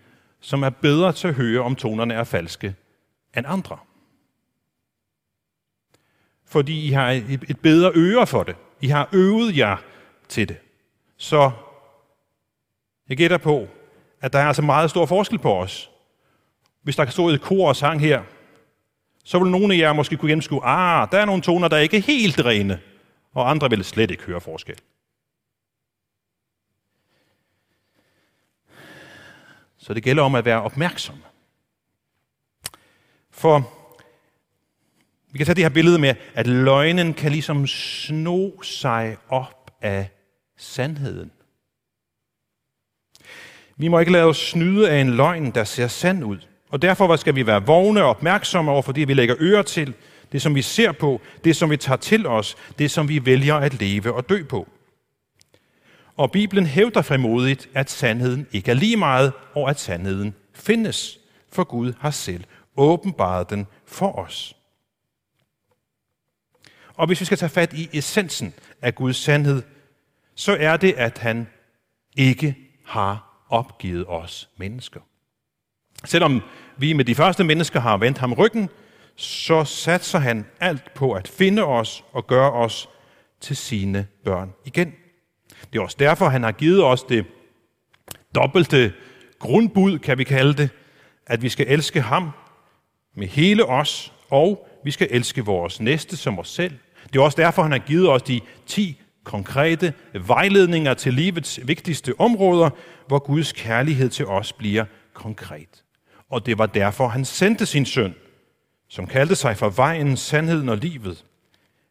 som 0.40 0.62
er 0.62 0.70
bedre 0.70 1.12
til 1.12 1.28
at 1.28 1.34
høre, 1.34 1.60
om 1.60 1.76
tonerne 1.76 2.14
er 2.14 2.24
falske, 2.24 2.74
end 3.36 3.46
andre. 3.48 3.78
Fordi 6.52 6.86
I 6.86 6.90
har 6.90 7.10
et 7.48 7.60
bedre 7.62 7.92
øre 7.94 8.26
for 8.26 8.42
det. 8.42 8.56
I 8.80 8.86
har 8.86 9.08
øvet 9.12 9.56
jer 9.56 9.76
til 10.28 10.48
det. 10.48 10.56
Så 11.16 11.50
jeg 13.08 13.16
gætter 13.16 13.38
på, 13.38 13.68
at 14.20 14.32
der 14.32 14.38
er 14.38 14.46
altså 14.46 14.62
meget 14.62 14.90
stor 14.90 15.06
forskel 15.06 15.38
på 15.38 15.58
os. 15.58 15.90
Hvis 16.82 16.96
der 16.96 17.04
kan 17.04 17.12
stå 17.12 17.28
et 17.28 17.40
kor 17.40 17.68
og 17.68 17.76
sang 17.76 18.00
her, 18.00 18.22
så 19.24 19.38
vil 19.38 19.50
nogle 19.50 19.74
af 19.74 19.78
jer 19.78 19.92
måske 19.92 20.16
kunne 20.16 20.28
gennemskue, 20.28 20.64
ah, 20.64 21.08
der 21.12 21.18
er 21.18 21.24
nogle 21.24 21.42
toner, 21.42 21.68
der 21.68 21.78
ikke 21.78 21.96
er 21.96 22.00
helt 22.02 22.40
rene, 22.40 22.80
og 23.34 23.50
andre 23.50 23.70
vil 23.70 23.84
slet 23.84 24.10
ikke 24.10 24.22
høre 24.22 24.40
forskel. 24.40 24.78
Så 29.78 29.94
det 29.94 30.02
gælder 30.02 30.22
om 30.22 30.34
at 30.34 30.44
være 30.44 30.62
opmærksom. 30.62 31.22
For 33.30 33.81
vi 35.32 35.38
kan 35.38 35.46
tage 35.46 35.54
det 35.54 35.64
her 35.64 35.68
billede 35.68 35.98
med, 35.98 36.14
at 36.34 36.46
løgnen 36.46 37.14
kan 37.14 37.32
ligesom 37.32 37.66
sno 37.66 38.62
sig 38.62 39.16
op 39.28 39.70
af 39.82 40.10
sandheden. 40.58 41.30
Vi 43.76 43.88
må 43.88 43.98
ikke 43.98 44.12
lade 44.12 44.24
os 44.24 44.36
snyde 44.36 44.90
af 44.90 45.00
en 45.00 45.10
løgn, 45.10 45.50
der 45.50 45.64
ser 45.64 45.86
sand 45.86 46.24
ud. 46.24 46.38
Og 46.70 46.82
derfor 46.82 47.16
skal 47.16 47.34
vi 47.34 47.46
være 47.46 47.66
vågne 47.66 48.02
og 48.02 48.10
opmærksomme 48.10 48.70
over 48.70 48.82
for 48.82 48.92
det, 48.92 49.08
vi 49.08 49.14
lægger 49.14 49.36
øre 49.38 49.62
til, 49.62 49.94
det 50.32 50.42
som 50.42 50.54
vi 50.54 50.62
ser 50.62 50.92
på, 50.92 51.20
det 51.44 51.56
som 51.56 51.70
vi 51.70 51.76
tager 51.76 51.96
til 51.96 52.26
os, 52.26 52.56
det 52.78 52.90
som 52.90 53.08
vi 53.08 53.26
vælger 53.26 53.54
at 53.54 53.80
leve 53.80 54.12
og 54.12 54.28
dø 54.28 54.44
på. 54.44 54.68
Og 56.16 56.32
Bibelen 56.32 56.66
hævder 56.66 57.02
frimodigt, 57.02 57.68
at 57.74 57.90
sandheden 57.90 58.46
ikke 58.52 58.70
er 58.70 58.74
lige 58.74 58.96
meget, 58.96 59.32
og 59.54 59.70
at 59.70 59.80
sandheden 59.80 60.34
findes, 60.54 61.18
for 61.52 61.64
Gud 61.64 61.92
har 62.00 62.10
selv 62.10 62.44
åbenbaret 62.76 63.50
den 63.50 63.66
for 63.86 64.18
os. 64.18 64.56
Og 67.02 67.06
hvis 67.06 67.20
vi 67.20 67.24
skal 67.24 67.38
tage 67.38 67.50
fat 67.50 67.72
i 67.72 67.88
essensen 67.92 68.54
af 68.82 68.94
Guds 68.94 69.16
sandhed, 69.16 69.62
så 70.34 70.56
er 70.60 70.76
det, 70.76 70.92
at 70.96 71.18
han 71.18 71.46
ikke 72.16 72.56
har 72.86 73.44
opgivet 73.48 74.04
os 74.08 74.48
mennesker. 74.56 75.00
Selvom 76.04 76.42
vi 76.76 76.92
med 76.92 77.04
de 77.04 77.14
første 77.14 77.44
mennesker 77.44 77.80
har 77.80 77.96
vendt 77.96 78.18
ham 78.18 78.32
ryggen, 78.32 78.68
så 79.16 79.64
satser 79.64 80.18
han 80.18 80.46
alt 80.60 80.94
på 80.94 81.12
at 81.12 81.28
finde 81.28 81.64
os 81.64 82.04
og 82.12 82.26
gøre 82.26 82.52
os 82.52 82.88
til 83.40 83.56
sine 83.56 84.06
børn 84.24 84.52
igen. 84.64 84.94
Det 85.72 85.78
er 85.78 85.82
også 85.82 85.96
derfor, 85.98 86.28
han 86.28 86.42
har 86.42 86.52
givet 86.52 86.84
os 86.84 87.02
det 87.02 87.26
dobbelte 88.34 88.92
grundbud, 89.38 89.98
kan 89.98 90.18
vi 90.18 90.24
kalde 90.24 90.54
det, 90.54 90.70
at 91.26 91.42
vi 91.42 91.48
skal 91.48 91.66
elske 91.68 92.00
ham 92.00 92.30
med 93.14 93.26
hele 93.26 93.64
os, 93.64 94.12
og 94.30 94.68
vi 94.84 94.90
skal 94.90 95.08
elske 95.10 95.44
vores 95.44 95.80
næste 95.80 96.16
som 96.16 96.38
os 96.38 96.48
selv. 96.48 96.78
Det 97.12 97.18
er 97.18 97.22
også 97.22 97.42
derfor, 97.42 97.62
han 97.62 97.72
har 97.72 97.78
givet 97.78 98.08
os 98.08 98.22
de 98.22 98.40
10 98.66 99.00
konkrete 99.24 99.92
vejledninger 100.14 100.94
til 100.94 101.14
livets 101.14 101.60
vigtigste 101.64 102.14
områder, 102.18 102.70
hvor 103.06 103.18
Guds 103.18 103.52
kærlighed 103.52 104.08
til 104.08 104.26
os 104.26 104.52
bliver 104.52 104.84
konkret. 105.14 105.84
Og 106.30 106.46
det 106.46 106.58
var 106.58 106.66
derfor, 106.66 107.08
han 107.08 107.24
sendte 107.24 107.66
sin 107.66 107.86
søn, 107.86 108.14
som 108.88 109.06
kaldte 109.06 109.36
sig 109.36 109.56
for 109.56 109.70
vejen, 109.70 110.16
sandheden 110.16 110.68
og 110.68 110.76
livet. 110.76 111.24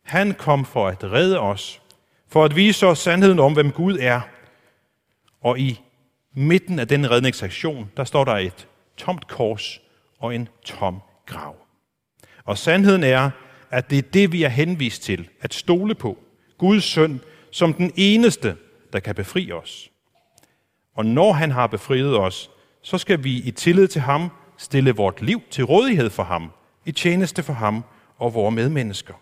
Han 0.03 0.33
kom 0.33 0.65
for 0.65 0.87
at 0.87 1.03
redde 1.03 1.39
os, 1.39 1.81
for 2.27 2.45
at 2.45 2.55
vise 2.55 2.87
os 2.87 2.99
sandheden 2.99 3.39
om, 3.39 3.53
hvem 3.53 3.71
Gud 3.71 3.97
er. 3.99 4.21
Og 5.41 5.59
i 5.59 5.81
midten 6.33 6.79
af 6.79 6.87
den 6.87 7.11
redningsaktion, 7.11 7.91
der 7.97 8.03
står 8.03 8.23
der 8.23 8.37
et 8.37 8.67
tomt 8.97 9.27
kors 9.27 9.81
og 10.19 10.35
en 10.35 10.49
tom 10.65 11.01
grav. 11.25 11.55
Og 12.45 12.57
sandheden 12.57 13.03
er, 13.03 13.29
at 13.71 13.89
det 13.89 13.97
er 13.97 14.01
det, 14.01 14.31
vi 14.31 14.43
er 14.43 14.49
henvist 14.49 15.03
til, 15.03 15.29
at 15.41 15.53
stole 15.53 15.95
på. 15.95 16.17
Guds 16.57 16.83
søn 16.83 17.21
som 17.51 17.73
den 17.73 17.91
eneste, 17.95 18.57
der 18.93 18.99
kan 18.99 19.15
befri 19.15 19.51
os. 19.51 19.91
Og 20.95 21.05
når 21.05 21.33
han 21.33 21.51
har 21.51 21.67
befriet 21.67 22.17
os, 22.17 22.49
så 22.81 22.97
skal 22.97 23.23
vi 23.23 23.41
i 23.41 23.51
tillid 23.51 23.87
til 23.87 24.01
ham 24.01 24.29
stille 24.57 24.91
vort 24.91 25.21
liv 25.21 25.41
til 25.51 25.63
rådighed 25.63 26.09
for 26.09 26.23
ham, 26.23 26.51
i 26.85 26.91
tjeneste 26.91 27.43
for 27.43 27.53
ham 27.53 27.83
og 28.17 28.33
vores 28.33 28.55
medmennesker. 28.55 29.13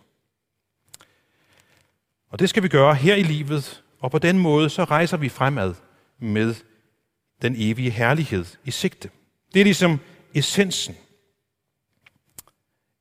Og 2.30 2.40
det 2.40 2.50
skal 2.50 2.64
vi 2.64 2.68
gøre 2.68 2.96
her 2.96 3.16
i 3.16 3.24
livet, 3.24 3.84
og 4.00 4.12
på 4.12 4.20
den 4.20 4.40
måde 4.40 4.70
så 4.70 4.84
rejser 4.84 5.18
vi 5.18 5.30
fremad 5.30 5.74
med 6.20 6.56
den 7.42 7.56
evige 7.58 7.90
herlighed 7.90 8.46
i 8.66 8.72
sigte. 8.72 9.10
Det 9.54 9.60
er 9.60 9.64
ligesom 9.64 10.00
essensen 10.36 10.96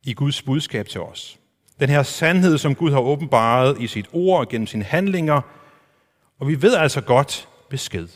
i 0.09 0.13
Guds 0.13 0.43
budskab 0.43 0.89
til 0.89 1.01
os. 1.01 1.39
Den 1.81 1.89
her 1.89 2.03
sandhed, 2.03 2.59
som 2.59 2.75
Gud 2.75 2.91
har 2.91 3.01
åbenbaret 3.01 3.81
i 3.81 3.87
sit 3.87 4.07
ord 4.13 4.41
og 4.41 4.49
gennem 4.49 4.67
sine 4.67 4.85
handlinger, 4.85 5.41
og 6.39 6.49
vi 6.49 6.63
ved 6.63 6.75
altså 6.75 7.01
godt 7.01 7.49
besked. 7.69 8.09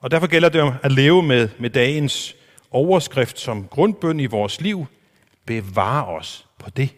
Og 0.00 0.10
derfor 0.10 0.26
gælder 0.26 0.48
det 0.48 0.60
om 0.60 0.74
at 0.82 0.92
leve 0.92 1.22
med, 1.22 1.48
med 1.58 1.70
dagens 1.70 2.34
overskrift 2.70 3.38
som 3.38 3.68
grundbøn 3.68 4.20
i 4.20 4.26
vores 4.26 4.60
liv. 4.60 4.86
Bevar 5.46 6.04
os 6.04 6.46
på 6.58 6.70
det. 6.70 6.94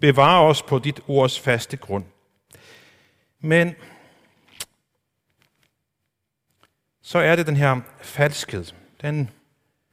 Bevar 0.00 0.42
os 0.42 0.62
på 0.62 0.78
dit 0.78 1.00
ords 1.08 1.40
faste 1.40 1.76
grund. 1.76 2.04
Men 3.40 3.74
så 7.02 7.18
er 7.18 7.36
det 7.36 7.46
den 7.46 7.56
her 7.56 7.80
falskhed. 8.02 8.64
Den 9.02 9.30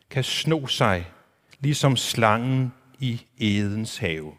kan 0.10 0.24
sno 0.24 0.68
sig, 0.68 1.12
ligesom 1.60 1.98
slangen 1.98 2.74
i 3.00 3.22
Edens 3.40 3.98
have. 3.98 4.32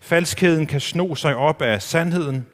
Falskheden 0.00 0.66
kan 0.66 0.80
sno 0.80 1.14
sig 1.14 1.36
op 1.36 1.62
af 1.62 1.82
sandheden. 1.82 2.46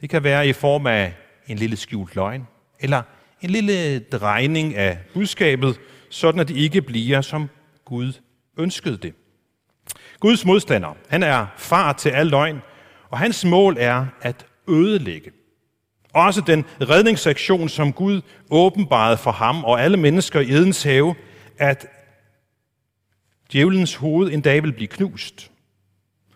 Det 0.00 0.10
kan 0.10 0.24
være 0.24 0.48
i 0.48 0.52
form 0.52 0.86
af 0.86 1.14
en 1.46 1.58
lille 1.58 1.76
skjult 1.76 2.14
løgn, 2.14 2.46
eller 2.80 3.02
en 3.40 3.50
lille 3.50 3.98
drejning 3.98 4.76
af 4.76 4.98
budskabet, 5.14 5.80
sådan 6.10 6.40
at 6.40 6.48
det 6.48 6.56
ikke 6.56 6.82
bliver, 6.82 7.20
som 7.20 7.48
Gud 7.84 8.12
ønskede 8.58 8.96
det. 8.96 9.14
Guds 10.20 10.44
modstander, 10.44 10.96
han 11.08 11.22
er 11.22 11.46
far 11.56 11.92
til 11.92 12.08
al 12.08 12.26
løgn, 12.26 12.60
og 13.10 13.18
hans 13.18 13.44
mål 13.44 13.76
er 13.78 14.06
at 14.20 14.46
ødelægge. 14.68 15.30
Også 16.14 16.40
den 16.40 16.64
redningssektion, 16.80 17.68
som 17.68 17.92
Gud 17.92 18.20
åbenbarede 18.50 19.16
for 19.16 19.30
ham 19.30 19.64
og 19.64 19.82
alle 19.82 19.96
mennesker 19.96 20.40
i 20.40 20.50
Edens 20.50 20.82
have, 20.82 21.14
at 21.58 21.86
djævelens 23.52 23.94
hoved 23.94 24.32
en 24.32 24.40
dag 24.40 24.62
vil 24.62 24.72
blive 24.72 24.88
knust. 24.88 25.50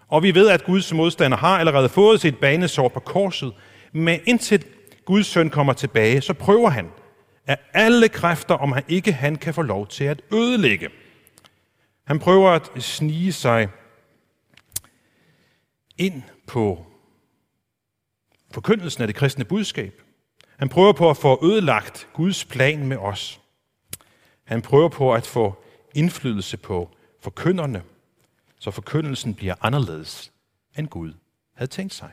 Og 0.08 0.22
vi 0.22 0.34
ved, 0.34 0.48
at 0.48 0.64
Guds 0.64 0.92
modstander 0.92 1.36
har 1.36 1.58
allerede 1.58 1.88
fået 1.88 2.20
sit 2.20 2.38
banesår 2.38 2.88
på 2.88 3.00
korset, 3.00 3.52
men 3.92 4.20
indtil 4.26 4.64
Guds 5.04 5.26
søn 5.26 5.50
kommer 5.50 5.72
tilbage, 5.72 6.20
så 6.20 6.34
prøver 6.34 6.70
han 6.70 6.88
af 7.46 7.58
alle 7.72 8.08
kræfter, 8.08 8.54
om 8.54 8.72
han 8.72 8.82
ikke 8.88 9.12
han 9.12 9.36
kan 9.36 9.54
få 9.54 9.62
lov 9.62 9.86
til 9.86 10.04
at 10.04 10.22
ødelægge. 10.32 10.88
Han 12.06 12.18
prøver 12.18 12.50
at 12.50 12.82
snige 12.82 13.32
sig 13.32 13.68
ind 15.98 16.22
på 16.46 16.86
forkyndelsen 18.54 19.02
af 19.02 19.08
det 19.08 19.16
kristne 19.16 19.44
budskab. 19.44 20.02
Han 20.58 20.68
prøver 20.68 20.92
på 20.92 21.10
at 21.10 21.16
få 21.16 21.46
ødelagt 21.46 22.08
Guds 22.12 22.44
plan 22.44 22.86
med 22.86 22.96
os. 22.96 23.40
Han 24.44 24.62
prøver 24.62 24.88
på 24.88 25.14
at 25.14 25.26
få 25.26 25.64
indflydelse 25.94 26.56
på 26.56 26.90
forkynderne, 27.24 27.82
så 28.58 28.70
forkyndelsen 28.70 29.34
bliver 29.34 29.54
anderledes, 29.60 30.32
end 30.78 30.88
Gud 30.88 31.12
havde 31.54 31.70
tænkt 31.70 31.94
sig. 31.94 32.10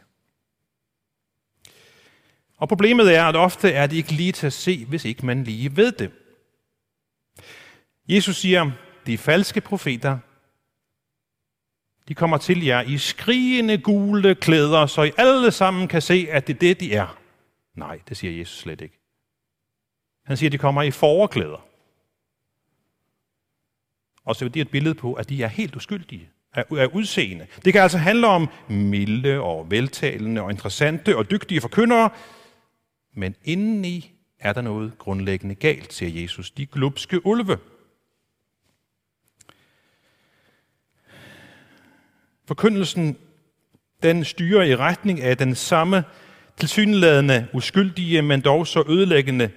Og 2.57 2.67
problemet 2.67 3.15
er, 3.15 3.25
at 3.25 3.35
ofte 3.35 3.71
er 3.71 3.87
det 3.87 3.95
ikke 3.95 4.11
lige 4.11 4.31
til 4.31 4.47
at 4.47 4.53
se, 4.53 4.85
hvis 4.85 5.05
ikke 5.05 5.25
man 5.25 5.43
lige 5.43 5.75
ved 5.75 5.91
det. 5.91 6.11
Jesus 8.09 8.37
siger, 8.37 8.71
de 9.05 9.17
falske 9.17 9.61
profeter, 9.61 10.17
de 12.07 12.15
kommer 12.15 12.37
til 12.37 12.65
jer 12.65 12.81
i 12.81 12.97
skrigende 12.97 13.77
gule 13.77 14.35
klæder, 14.35 14.85
så 14.85 15.03
I 15.03 15.11
alle 15.17 15.51
sammen 15.51 15.87
kan 15.87 16.01
se, 16.01 16.27
at 16.29 16.47
det 16.47 16.55
er 16.55 16.59
det, 16.59 16.79
de 16.79 16.93
er. 16.93 17.19
Nej, 17.75 18.01
det 18.09 18.17
siger 18.17 18.37
Jesus 18.37 18.57
slet 18.59 18.81
ikke. 18.81 18.99
Han 20.25 20.37
siger, 20.37 20.47
at 20.47 20.51
de 20.51 20.57
kommer 20.57 20.81
i 20.81 20.91
forklæder. 20.91 21.70
Og 24.25 24.35
så 24.35 24.45
er 24.45 24.49
det 24.49 24.61
et 24.61 24.69
billede 24.69 24.95
på, 24.95 25.13
at 25.13 25.29
de 25.29 25.43
er 25.43 25.47
helt 25.47 25.75
uskyldige 25.75 26.29
af 26.53 26.85
udseende. 26.93 27.47
Det 27.65 27.73
kan 27.73 27.81
altså 27.81 27.97
handle 27.97 28.27
om 28.27 28.49
milde 28.69 29.39
og 29.39 29.71
veltalende 29.71 30.41
og 30.41 30.51
interessante 30.51 31.17
og 31.17 31.31
dygtige 31.31 31.61
forkyndere, 31.61 32.09
men 33.13 33.35
indeni 33.43 34.11
er 34.39 34.53
der 34.53 34.61
noget 34.61 34.97
grundlæggende 34.97 35.55
galt, 35.55 35.93
siger 35.93 36.21
Jesus. 36.21 36.51
De 36.51 36.65
glupske 36.65 37.25
ulve. 37.25 37.57
Forkyndelsen 42.47 43.17
den 44.03 44.25
styrer 44.25 44.63
i 44.63 44.75
retning 44.75 45.21
af 45.21 45.37
den 45.37 45.55
samme 45.55 46.03
tilsyneladende 46.57 47.47
uskyldige, 47.53 48.21
men 48.21 48.41
dog 48.41 48.67
så 48.67 48.83
ødelæggende, 48.89 49.49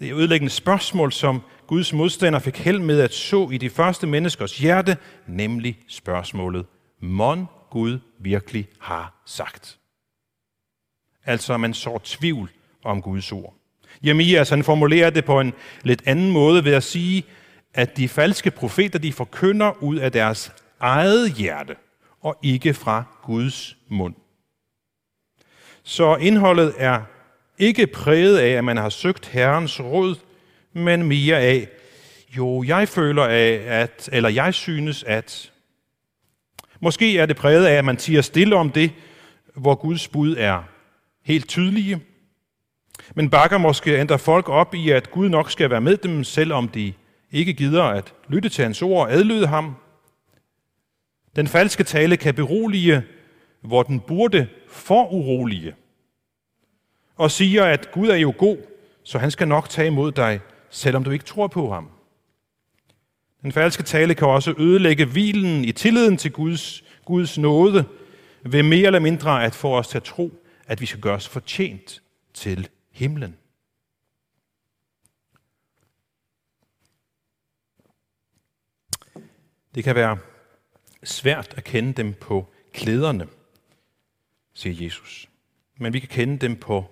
det 0.00 0.14
ødelæggende 0.14 0.50
spørgsmål, 0.52 1.12
som 1.12 1.42
Guds 1.70 1.92
modstander 1.92 2.38
fik 2.38 2.56
held 2.56 2.78
med 2.78 3.00
at 3.00 3.14
så 3.14 3.48
i 3.52 3.58
de 3.58 3.70
første 3.70 4.06
menneskers 4.06 4.58
hjerte, 4.58 4.96
nemlig 5.26 5.78
spørgsmålet, 5.88 6.66
mon 7.00 7.48
Gud 7.70 7.98
virkelig 8.18 8.68
har 8.78 9.22
sagt. 9.26 9.78
Altså, 11.24 11.56
man 11.56 11.74
så 11.74 11.98
tvivl 12.04 12.50
om 12.84 13.02
Guds 13.02 13.32
ord. 13.32 13.54
Jeremias 14.04 14.38
altså, 14.38 14.54
han 14.54 14.64
formulerer 14.64 15.10
det 15.10 15.24
på 15.24 15.40
en 15.40 15.52
lidt 15.82 16.02
anden 16.06 16.30
måde 16.30 16.64
ved 16.64 16.74
at 16.74 16.82
sige, 16.82 17.24
at 17.74 17.96
de 17.96 18.08
falske 18.08 18.50
profeter 18.50 18.98
de 18.98 19.12
forkynder 19.12 19.82
ud 19.82 19.96
af 19.96 20.12
deres 20.12 20.52
eget 20.80 21.32
hjerte, 21.32 21.76
og 22.20 22.38
ikke 22.42 22.74
fra 22.74 23.04
Guds 23.22 23.76
mund. 23.88 24.14
Så 25.82 26.16
indholdet 26.16 26.74
er 26.78 27.02
ikke 27.58 27.86
præget 27.86 28.38
af, 28.38 28.50
at 28.50 28.64
man 28.64 28.76
har 28.76 28.88
søgt 28.88 29.26
Herrens 29.26 29.80
råd, 29.80 30.16
men 30.72 31.02
mere 31.02 31.40
af, 31.40 31.68
jo, 32.36 32.64
jeg 32.66 32.88
føler 32.88 33.24
af, 33.24 33.62
at, 33.66 34.08
eller 34.12 34.28
jeg 34.28 34.54
synes, 34.54 35.02
at. 35.02 35.52
Måske 36.82 37.18
er 37.18 37.26
det 37.26 37.36
præget 37.36 37.66
af, 37.66 37.72
at 37.72 37.84
man 37.84 37.96
tiger 37.96 38.22
stille 38.22 38.56
om 38.56 38.70
det, 38.70 38.92
hvor 39.54 39.74
Guds 39.74 40.08
bud 40.08 40.36
er 40.38 40.62
helt 41.24 41.48
tydelige, 41.48 42.00
men 43.14 43.30
bakker 43.30 43.58
måske 43.58 43.98
ændrer 43.98 44.16
folk 44.16 44.48
op 44.48 44.74
i, 44.74 44.90
at 44.90 45.10
Gud 45.10 45.28
nok 45.28 45.50
skal 45.50 45.70
være 45.70 45.80
med 45.80 45.96
dem, 45.96 46.24
selvom 46.24 46.68
de 46.68 46.92
ikke 47.32 47.52
gider 47.52 47.84
at 47.84 48.14
lytte 48.28 48.48
til 48.48 48.64
hans 48.64 48.82
ord 48.82 49.06
og 49.06 49.12
adlyde 49.12 49.46
ham. 49.46 49.76
Den 51.36 51.46
falske 51.46 51.84
tale 51.84 52.16
kan 52.16 52.34
berolige, 52.34 53.02
hvor 53.60 53.82
den 53.82 54.00
burde 54.00 54.48
for 54.68 55.12
urolige, 55.12 55.74
og 57.16 57.30
siger, 57.30 57.64
at 57.64 57.90
Gud 57.92 58.08
er 58.08 58.16
jo 58.16 58.34
god, 58.38 58.56
så 59.04 59.18
han 59.18 59.30
skal 59.30 59.48
nok 59.48 59.68
tage 59.68 59.86
imod 59.86 60.12
dig, 60.12 60.40
selvom 60.70 61.04
du 61.04 61.10
ikke 61.10 61.24
tror 61.24 61.46
på 61.46 61.72
ham. 61.72 61.90
Den 63.42 63.52
falske 63.52 63.82
tale 63.82 64.14
kan 64.14 64.28
også 64.28 64.54
ødelægge 64.58 65.04
hvilen 65.04 65.64
i 65.64 65.72
tilliden 65.72 66.16
til 66.16 66.32
Guds, 66.32 66.84
Guds 67.04 67.38
nåde, 67.38 67.88
ved 68.42 68.62
mere 68.62 68.86
eller 68.86 68.98
mindre 68.98 69.44
at 69.44 69.54
få 69.54 69.78
os 69.78 69.88
til 69.88 69.96
at 69.96 70.04
tro, 70.04 70.32
at 70.66 70.80
vi 70.80 70.86
skal 70.86 71.00
gøre 71.00 71.14
os 71.14 71.28
fortjent 71.28 72.02
til 72.34 72.68
himlen. 72.90 73.36
Det 79.74 79.84
kan 79.84 79.94
være 79.94 80.18
svært 81.02 81.54
at 81.56 81.64
kende 81.64 81.92
dem 81.92 82.14
på 82.20 82.52
klæderne, 82.72 83.26
siger 84.54 84.84
Jesus. 84.84 85.28
Men 85.76 85.92
vi 85.92 85.98
kan 85.98 86.08
kende 86.08 86.38
dem 86.38 86.56
på, 86.56 86.84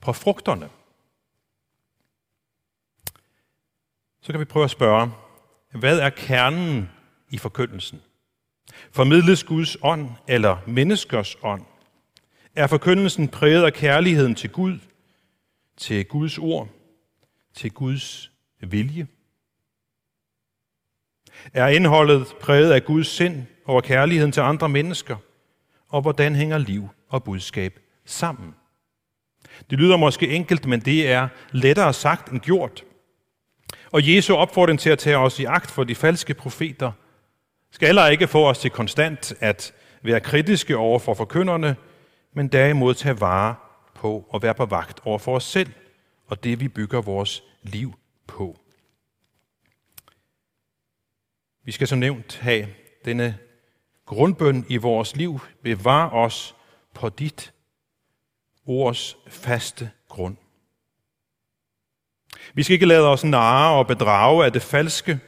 på 0.00 0.12
frugterne. 0.12 0.68
Så 4.24 4.32
kan 4.32 4.40
vi 4.40 4.44
prøve 4.44 4.64
at 4.64 4.70
spørge, 4.70 5.10
hvad 5.72 5.98
er 5.98 6.10
kernen 6.10 6.90
i 7.30 7.38
forkyndelsen? 7.38 8.00
Formidles 8.92 9.44
Guds 9.44 9.76
ånd 9.82 10.10
eller 10.28 10.56
menneskers 10.66 11.36
ånd? 11.42 11.62
Er 12.54 12.66
forkyndelsen 12.66 13.28
præget 13.28 13.64
af 13.64 13.72
kærligheden 13.72 14.34
til 14.34 14.50
Gud, 14.50 14.78
til 15.76 16.04
Guds 16.04 16.38
ord, 16.38 16.68
til 17.54 17.70
Guds 17.70 18.30
vilje? 18.60 19.06
Er 21.52 21.68
indholdet 21.68 22.34
præget 22.40 22.72
af 22.72 22.84
Guds 22.84 23.08
sind 23.08 23.42
over 23.66 23.80
kærligheden 23.80 24.32
til 24.32 24.40
andre 24.40 24.68
mennesker? 24.68 25.16
Og 25.88 26.02
hvordan 26.02 26.34
hænger 26.34 26.58
liv 26.58 26.88
og 27.08 27.24
budskab 27.24 27.80
sammen? 28.04 28.54
Det 29.70 29.78
lyder 29.78 29.96
måske 29.96 30.28
enkelt, 30.28 30.66
men 30.66 30.80
det 30.80 31.08
er 31.08 31.28
lettere 31.52 31.92
sagt 31.92 32.32
end 32.32 32.40
gjort. 32.40 32.84
Og 33.92 34.08
Jesu 34.08 34.34
opfordring 34.34 34.80
til 34.80 34.90
at 34.90 34.98
tage 34.98 35.16
os 35.16 35.40
i 35.40 35.44
agt 35.44 35.70
for 35.70 35.84
de 35.84 35.94
falske 35.94 36.34
profeter 36.34 36.92
skal 37.70 37.88
heller 37.88 38.06
ikke 38.06 38.26
få 38.26 38.48
os 38.48 38.58
til 38.58 38.70
konstant 38.70 39.32
at 39.40 39.74
være 40.02 40.20
kritiske 40.20 40.76
over 40.76 40.98
for 40.98 41.14
forkynderne, 41.14 41.76
men 42.32 42.48
derimod 42.48 42.94
tage 42.94 43.20
vare 43.20 43.54
på 43.94 44.26
og 44.30 44.42
være 44.42 44.54
på 44.54 44.66
vagt 44.66 45.00
over 45.04 45.18
for 45.18 45.36
os 45.36 45.44
selv 45.44 45.70
og 46.26 46.44
det, 46.44 46.60
vi 46.60 46.68
bygger 46.68 47.02
vores 47.02 47.42
liv 47.62 47.94
på. 48.26 48.60
Vi 51.64 51.72
skal 51.72 51.88
som 51.88 51.98
nævnt 51.98 52.38
have 52.38 52.68
denne 53.04 53.38
grundbøn 54.06 54.66
i 54.68 54.76
vores 54.76 55.16
liv. 55.16 55.40
Bevar 55.62 56.10
os 56.10 56.54
på 56.94 57.08
dit 57.08 57.52
ords 58.66 59.16
faste 59.28 59.90
grund. 60.08 60.36
Vi 62.54 62.62
skal 62.62 62.74
ikke 62.74 62.86
lade 62.86 63.08
os 63.08 63.24
narre 63.24 63.78
og 63.78 63.86
bedrage 63.86 64.44
af 64.44 64.52
det 64.52 64.62
falske, 64.62 65.18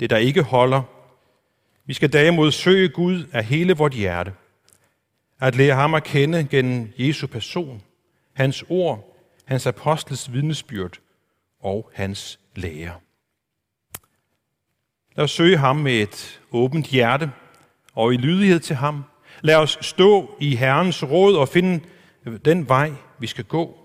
det 0.00 0.10
der 0.10 0.16
ikke 0.16 0.42
holder. 0.42 0.82
Vi 1.86 1.94
skal 1.94 2.12
derimod 2.12 2.50
søge 2.50 2.88
Gud 2.88 3.24
af 3.32 3.44
hele 3.44 3.76
vort 3.76 3.92
hjerte. 3.92 4.32
At 5.40 5.56
lære 5.56 5.74
ham 5.74 5.94
at 5.94 6.04
kende 6.04 6.46
gennem 6.50 6.92
Jesu 6.98 7.26
person, 7.26 7.82
hans 8.34 8.64
ord, 8.68 9.16
hans 9.44 9.66
apostles 9.66 10.32
vidnesbyrd 10.32 10.98
og 11.62 11.90
hans 11.94 12.38
lære. 12.56 12.94
Lad 15.16 15.24
os 15.24 15.30
søge 15.30 15.56
ham 15.56 15.76
med 15.76 15.92
et 15.92 16.40
åbent 16.52 16.86
hjerte 16.86 17.30
og 17.94 18.14
i 18.14 18.16
lydighed 18.16 18.60
til 18.60 18.76
ham. 18.76 19.04
Lad 19.40 19.56
os 19.56 19.78
stå 19.80 20.36
i 20.40 20.56
Herrens 20.56 21.04
råd 21.04 21.36
og 21.36 21.48
finde 21.48 21.84
den 22.44 22.68
vej, 22.68 22.92
vi 23.18 23.26
skal 23.26 23.44
gå. 23.44 23.83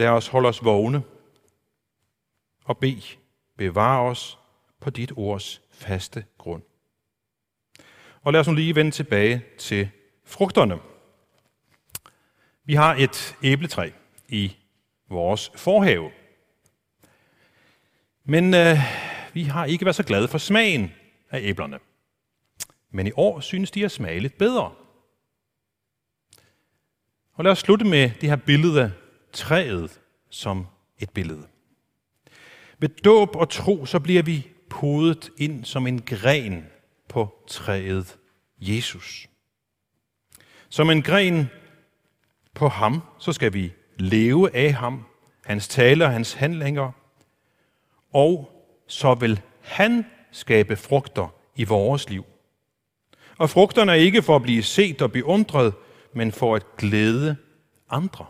Lad 0.00 0.08
os 0.08 0.28
holde 0.28 0.48
os 0.48 0.64
vågne 0.64 1.02
og 2.64 2.78
bede, 2.78 3.02
bevare 3.56 4.00
os 4.00 4.38
på 4.80 4.90
dit 4.90 5.12
ords 5.16 5.62
faste 5.70 6.24
grund. 6.38 6.62
Og 8.22 8.32
lad 8.32 8.40
os 8.40 8.46
nu 8.46 8.54
lige 8.54 8.74
vende 8.74 8.90
tilbage 8.90 9.44
til 9.58 9.90
frugterne. 10.24 10.78
Vi 12.64 12.74
har 12.74 12.94
et 12.94 13.36
æbletræ 13.42 13.90
i 14.28 14.56
vores 15.08 15.52
forhave. 15.56 16.10
Men 18.24 18.54
øh, 18.54 18.78
vi 19.32 19.42
har 19.42 19.64
ikke 19.64 19.84
været 19.84 19.96
så 19.96 20.04
glade 20.04 20.28
for 20.28 20.38
smagen 20.38 20.92
af 21.30 21.40
æblerne. 21.42 21.78
Men 22.90 23.06
i 23.06 23.12
år 23.16 23.40
synes 23.40 23.70
de 23.70 23.84
at 23.84 23.92
smage 23.92 24.20
lidt 24.20 24.38
bedre. 24.38 24.74
Og 27.32 27.44
lad 27.44 27.52
os 27.52 27.58
slutte 27.58 27.84
med 27.84 28.10
det 28.20 28.28
her 28.28 28.36
billede 28.36 28.92
træet 29.32 30.00
som 30.30 30.66
et 30.98 31.10
billede. 31.10 31.46
Ved 32.78 32.88
dåb 32.88 33.36
og 33.36 33.48
tro, 33.48 33.86
så 33.86 34.00
bliver 34.00 34.22
vi 34.22 34.48
podet 34.70 35.30
ind 35.38 35.64
som 35.64 35.86
en 35.86 36.02
gren 36.02 36.66
på 37.08 37.44
træet 37.46 38.18
Jesus. 38.60 39.28
Som 40.68 40.90
en 40.90 41.02
gren 41.02 41.50
på 42.54 42.68
ham, 42.68 43.02
så 43.18 43.32
skal 43.32 43.52
vi 43.52 43.72
leve 43.98 44.56
af 44.56 44.72
ham, 44.72 45.04
hans 45.44 45.68
taler, 45.68 46.08
hans 46.08 46.32
handlinger, 46.32 46.92
og 48.12 48.50
så 48.86 49.14
vil 49.14 49.40
han 49.60 50.06
skabe 50.30 50.76
frugter 50.76 51.34
i 51.56 51.64
vores 51.64 52.10
liv. 52.10 52.24
Og 53.38 53.50
frugterne 53.50 53.92
er 53.92 53.96
ikke 53.96 54.22
for 54.22 54.36
at 54.36 54.42
blive 54.42 54.62
set 54.62 55.02
og 55.02 55.12
beundret, 55.12 55.74
men 56.12 56.32
for 56.32 56.56
at 56.56 56.76
glæde 56.76 57.36
andre. 57.90 58.26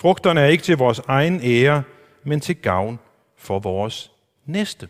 Frugterne 0.00 0.40
er 0.40 0.46
ikke 0.46 0.64
til 0.64 0.76
vores 0.76 0.98
egen 0.98 1.40
ære, 1.42 1.82
men 2.24 2.40
til 2.40 2.56
gavn 2.56 2.98
for 3.36 3.58
vores 3.58 4.12
næste. 4.46 4.88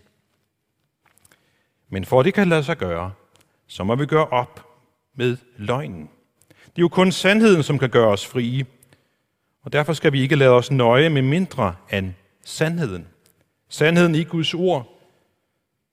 Men 1.88 2.04
for 2.04 2.20
at 2.20 2.24
det 2.24 2.34
kan 2.34 2.48
lade 2.48 2.64
sig 2.64 2.76
gøre, 2.76 3.12
så 3.66 3.84
må 3.84 3.94
vi 3.94 4.06
gøre 4.06 4.26
op 4.26 4.66
med 5.14 5.36
løgnen. 5.56 6.10
Det 6.48 6.78
er 6.78 6.82
jo 6.82 6.88
kun 6.88 7.12
sandheden, 7.12 7.62
som 7.62 7.78
kan 7.78 7.90
gøre 7.90 8.08
os 8.08 8.26
frie. 8.26 8.66
Og 9.62 9.72
derfor 9.72 9.92
skal 9.92 10.12
vi 10.12 10.20
ikke 10.20 10.36
lade 10.36 10.50
os 10.50 10.70
nøje 10.70 11.08
med 11.08 11.22
mindre 11.22 11.74
end 11.92 12.12
sandheden. 12.44 13.06
Sandheden 13.68 14.14
i 14.14 14.24
Guds 14.24 14.54
ord, 14.54 14.98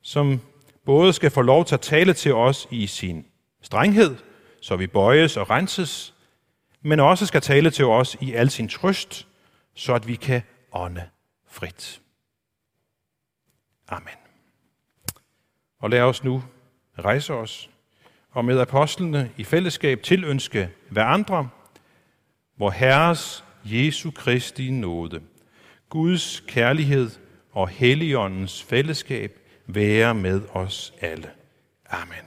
som 0.01 0.41
både 0.86 1.13
skal 1.13 1.32
få 1.32 1.41
lov 1.41 1.65
til 1.65 1.75
at 1.75 1.82
tale 1.82 2.13
til 2.13 2.34
os 2.34 2.67
i 2.71 2.88
sin 2.88 3.25
strenghed, 3.62 4.15
så 4.62 4.75
vi 4.75 4.88
bøjes 4.88 5.38
og 5.38 5.49
renses, 5.49 6.13
men 6.81 6.99
også 6.99 7.25
skal 7.25 7.41
tale 7.41 7.71
til 7.71 7.85
os 7.85 8.17
i 8.21 8.33
al 8.33 8.49
sin 8.49 8.69
trøst, 8.69 9.27
så 9.73 9.93
at 9.93 10.07
vi 10.07 10.15
kan 10.15 10.41
ånde 10.71 11.09
frit. 11.47 12.01
Amen. 13.87 14.15
Og 15.79 15.89
lad 15.89 16.01
os 16.01 16.23
nu 16.23 16.43
rejse 16.99 17.33
os 17.33 17.69
og 18.31 18.45
med 18.45 18.59
apostlene 18.59 19.31
i 19.37 19.43
fællesskab 19.43 20.03
tilønske 20.03 20.69
hver 20.89 21.05
andre, 21.05 21.49
hvor 22.55 22.69
Herres 22.69 23.43
Jesu 23.63 24.11
Kristi 24.11 24.71
nåde, 24.71 25.21
Guds 25.89 26.43
kærlighed 26.47 27.09
og 27.51 27.67
Helligåndens 27.67 28.63
fællesskab 28.63 29.39
være 29.65 30.13
med 30.13 30.41
os 30.53 30.93
alle. 31.01 31.29
Amen. 31.89 32.26